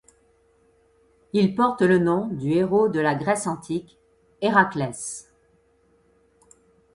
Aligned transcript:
Il 1.31 1.53
porte 1.53 1.83
le 1.83 1.99
nom 1.99 2.25
du 2.29 2.53
héros 2.53 2.89
de 2.89 2.99
la 2.99 3.13
Grèce 3.13 3.45
antique 3.45 3.99
Héraclès. 4.41 5.29